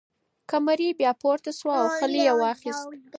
قمري 0.49 0.89
بیا 0.99 1.11
پورته 1.21 1.51
شوه 1.59 1.73
او 1.81 1.87
خلی 1.97 2.19
یې 2.27 2.33
واخیست. 2.41 2.87